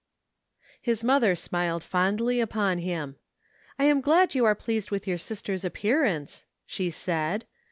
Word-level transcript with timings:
His 0.81 1.03
mother 1.03 1.35
smiled 1.35 1.83
fondly 1.83 2.39
upon 2.39 2.79
him." 2.79 3.17
I 3.77 3.83
am 3.85 4.01
glad 4.01 4.33
you 4.33 4.45
are 4.45 4.55
pleased 4.55 4.89
with 4.89 5.05
your 5.05 5.19
sister's 5.19 5.63
appear 5.63 6.03
ance," 6.03 6.47
she 6.65 6.89
said. 6.89 7.45